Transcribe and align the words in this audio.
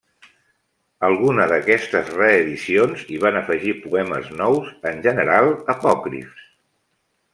Alguna 1.09 1.43
d'aquestes 1.51 2.09
reedicions 2.15 3.03
hi 3.15 3.19
van 3.25 3.37
afegir 3.43 3.75
poemes 3.83 4.33
nous, 4.41 4.73
en 4.93 5.05
general 5.09 5.51
apòcrifs. 5.75 6.43